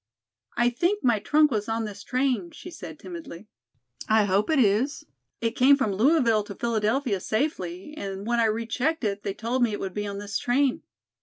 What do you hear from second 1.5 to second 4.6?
was on this train," she said timidly. "I hope it